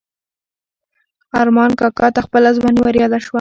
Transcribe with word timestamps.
ارمان 1.41 1.71
کاکا 1.79 2.07
ته 2.15 2.19
خپله 2.25 2.49
ځواني 2.55 2.79
وریاده 2.81 3.17
شوه. 3.23 3.29